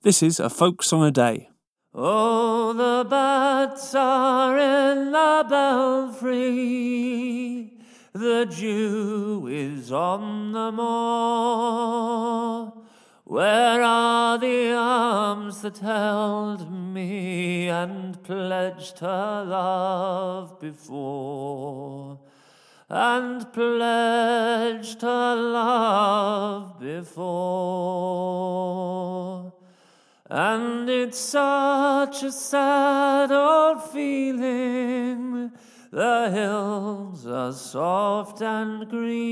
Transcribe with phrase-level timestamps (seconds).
[0.00, 1.48] This is a folk song a day.
[1.92, 6.36] Oh, the bats are in the belfry,
[8.12, 12.72] the dew is on the moor.
[13.24, 22.20] Where are the arms that held me and pledged her love before?
[22.88, 28.38] And pledged her love before.
[30.30, 35.52] And it's such a sad old feeling.
[35.90, 39.24] The hills are soft and green,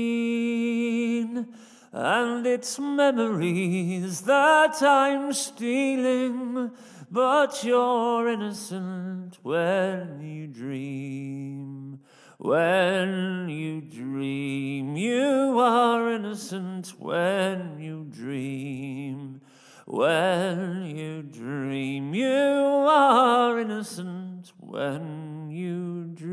[1.93, 6.71] and it's memories that I'm stealing.
[7.11, 11.99] But you're innocent when you dream.
[12.39, 19.41] When you dream, you are innocent when you dream.
[19.89, 26.27] When you dream, you are innocent when you dream.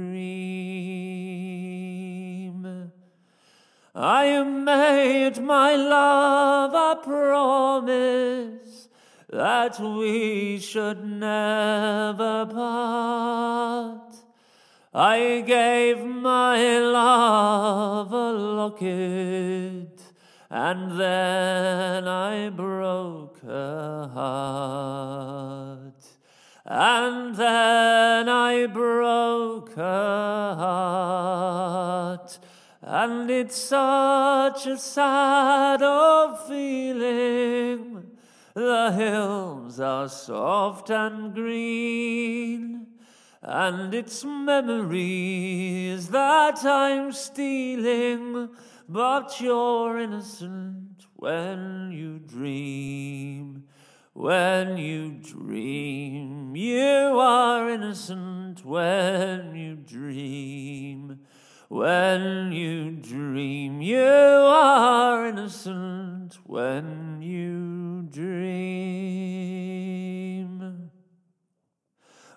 [3.95, 8.89] I made my love a promise
[9.31, 14.17] that we should never part.
[14.93, 19.94] I gave my love a locket
[20.55, 26.05] and then I broke her heart.
[26.65, 32.39] And then I broke her heart.
[32.83, 38.13] And it's such a sad old feeling.
[38.55, 42.94] The hills are soft and green.
[43.47, 48.49] And it's memories that I'm stealing
[48.89, 53.65] but you're innocent when you dream.
[54.15, 61.19] When you dream, you are innocent when you dream.
[61.69, 68.85] When you dream, you are innocent when you dream.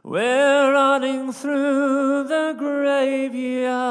[0.04, 0.57] We're
[0.98, 3.86] running through the graveyard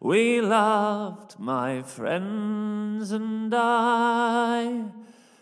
[0.00, 4.86] we loved, my friends and I,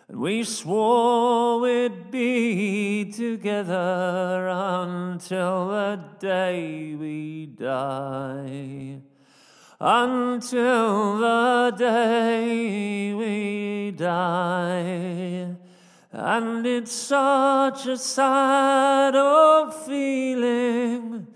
[0.09, 9.03] and we swore we'd be together until the day we die.
[9.79, 15.58] Until the day we die.
[16.11, 21.29] And it's such a sad old feeling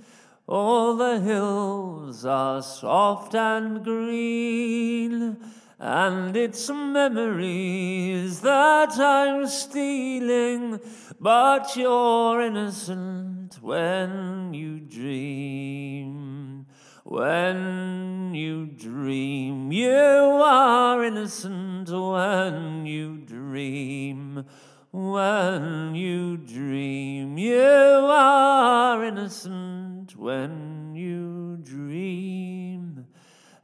[0.52, 5.38] all the hills are soft and green,
[5.78, 10.78] and it's memories that I'm stealing.
[11.20, 16.66] But you're innocent when you dream.
[17.04, 22.71] When you dream, you are innocent when.
[24.94, 33.06] When you dream, you are innocent when you dream.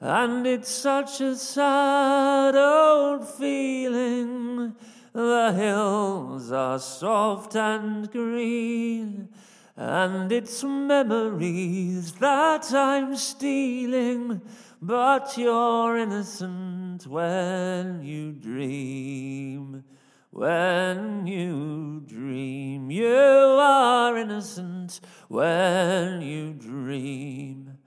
[0.00, 4.74] And it's such a sad old feeling.
[5.12, 9.28] The hills are soft and green,
[9.76, 14.40] and it's memories that I'm stealing.
[14.80, 19.84] But you're innocent when you dream.
[20.30, 25.00] When you dream, you are innocent.
[25.28, 27.78] When you dream,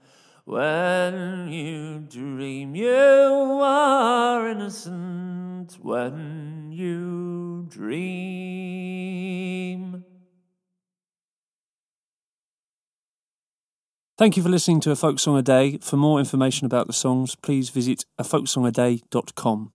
[0.44, 2.90] when you dream, you
[3.62, 5.78] are innocent.
[5.80, 9.12] When you dream.
[14.18, 15.78] Thank you for listening to A Folk Song a Day.
[15.80, 19.70] For more information about the songs, please visit afolksongaday.com.